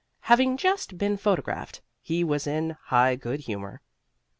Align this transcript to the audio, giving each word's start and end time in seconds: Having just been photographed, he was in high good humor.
Having 0.21 0.57
just 0.57 0.97
been 0.97 1.15
photographed, 1.15 1.83
he 2.01 2.23
was 2.23 2.47
in 2.47 2.75
high 2.85 3.15
good 3.15 3.41
humor. 3.41 3.83